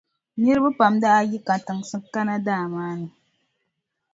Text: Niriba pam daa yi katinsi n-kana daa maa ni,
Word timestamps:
Niriba 0.41 0.69
pam 0.79 0.93
daa 1.03 1.21
yi 1.29 1.37
katinsi 1.47 1.95
n-kana 2.01 2.35
daa 2.45 2.65
maa 2.73 2.93
ni, 2.99 3.07